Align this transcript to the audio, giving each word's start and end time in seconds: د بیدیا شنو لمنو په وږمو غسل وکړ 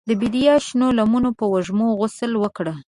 د 0.09 0.11
بیدیا 0.21 0.53
شنو 0.67 0.87
لمنو 0.97 1.29
په 1.39 1.45
وږمو 1.51 1.87
غسل 1.99 2.31
وکړ 2.43 2.65